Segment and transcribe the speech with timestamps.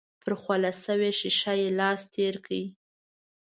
[0.21, 2.57] پر خوله شوې ښيښه يې لاس تېر کړ.